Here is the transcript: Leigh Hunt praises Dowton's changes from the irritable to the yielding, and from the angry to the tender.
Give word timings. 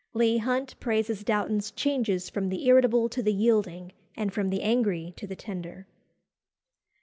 Leigh 0.15 0.37
Hunt 0.39 0.79
praises 0.79 1.23
Dowton's 1.23 1.69
changes 1.69 2.27
from 2.27 2.49
the 2.49 2.65
irritable 2.65 3.07
to 3.07 3.21
the 3.21 3.31
yielding, 3.31 3.91
and 4.17 4.33
from 4.33 4.49
the 4.49 4.63
angry 4.63 5.13
to 5.15 5.27
the 5.27 5.35
tender. 5.35 5.85